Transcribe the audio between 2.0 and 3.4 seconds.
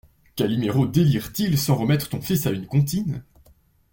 ton fil à une comptine?